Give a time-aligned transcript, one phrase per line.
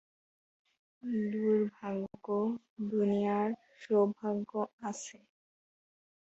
[1.31, 2.47] দূর্ভাগ্যের
[2.89, 3.53] দুনিয়ায়
[3.81, 4.51] সৌভাগ্য
[4.83, 5.17] আছে।